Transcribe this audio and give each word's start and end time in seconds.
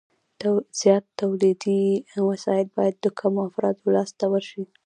زیات 0.79 1.05
تولیدي 1.19 1.81
وسایل 2.29 2.67
باید 2.75 2.95
د 3.01 3.05
کمو 3.19 3.41
افرادو 3.49 3.93
لاس 3.95 4.09
ته 4.19 4.25
ورشي 4.31 4.63